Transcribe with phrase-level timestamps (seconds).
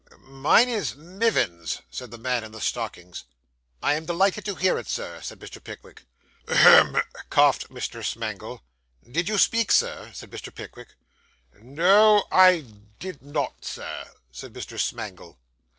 [0.17, 3.23] 'Mine is Mivins,' said the man in the stockings.
[3.83, 5.63] 'I am delighted to hear it, sir,' said Mr.
[5.63, 6.05] Pickwick.
[6.47, 8.03] 'Hem,' coughed Mr.
[8.03, 8.63] Smangle.
[9.07, 10.51] 'Did you speak, sir?' said Mr.
[10.51, 10.95] Pickwick.
[11.61, 12.65] 'No, I
[12.97, 14.79] did not, sir,' said Mr.
[14.79, 15.37] Smangle.